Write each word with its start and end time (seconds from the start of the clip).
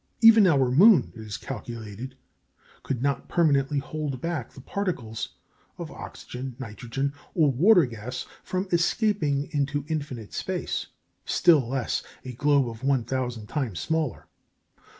Even 0.21 0.47
our 0.47 0.71
moon, 0.71 1.11
it 1.15 1.21
is 1.21 1.37
calculated, 1.37 2.17
could 2.81 3.03
not 3.03 3.27
permanently 3.29 3.77
hold 3.77 4.19
back 4.19 4.51
the 4.51 4.59
particles 4.61 5.35
of 5.77 5.91
oxygen, 5.91 6.55
nitrogen, 6.57 7.13
or 7.35 7.51
water 7.51 7.85
gas 7.85 8.25
from 8.43 8.67
escaping 8.71 9.47
into 9.51 9.85
infinite 9.87 10.33
space; 10.33 10.87
still 11.23 11.69
less, 11.69 12.01
a 12.25 12.31
globe 12.33 12.81
one 12.81 13.03
thousand 13.03 13.45
times 13.45 13.79
smaller. 13.79 14.25